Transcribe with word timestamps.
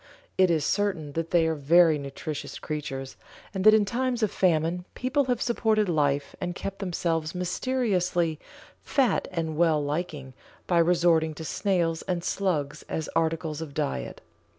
It 0.35 0.49
is 0.49 0.65
certain 0.65 1.11
that 1.11 1.29
they 1.29 1.45
are 1.45 1.53
very 1.53 1.99
nutritious 1.99 2.57
creatures, 2.57 3.17
and 3.53 3.63
that 3.65 3.75
in 3.75 3.85
times 3.85 4.23
of 4.23 4.31
famine 4.31 4.83
people 4.95 5.25
have 5.25 5.43
supported 5.43 5.87
life 5.87 6.35
and 6.41 6.55
kept 6.55 6.79
themselves 6.79 7.35
mysteriously 7.35 8.39
"fat 8.81 9.27
and 9.31 9.55
well 9.55 9.79
liking" 9.85 10.33
by 10.65 10.79
resorting 10.79 11.35
to 11.35 11.45
snails 11.45 12.01
and 12.07 12.23
slugs 12.23 12.81
as 12.89 13.09
articles 13.15 13.61
of 13.61 13.75
diet. 13.75 14.21